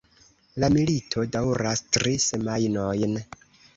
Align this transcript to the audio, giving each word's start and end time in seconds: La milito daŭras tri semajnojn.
La 0.61 0.69
milito 0.77 1.25
daŭras 1.35 1.83
tri 1.99 2.15
semajnojn. 2.25 3.15